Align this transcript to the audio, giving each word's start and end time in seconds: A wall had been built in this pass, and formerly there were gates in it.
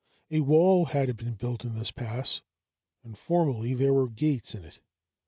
A 0.31 0.39
wall 0.39 0.85
had 0.85 1.15
been 1.15 1.35
built 1.35 1.63
in 1.63 1.77
this 1.77 1.91
pass, 1.91 2.41
and 3.03 3.15
formerly 3.15 3.75
there 3.75 3.93
were 3.93 4.09
gates 4.09 4.55
in 4.55 4.65
it. 4.65 4.79